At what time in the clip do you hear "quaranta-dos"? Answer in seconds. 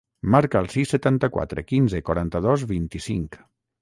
2.09-2.65